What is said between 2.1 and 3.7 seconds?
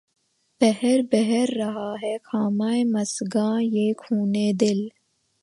خامہ مژگاں،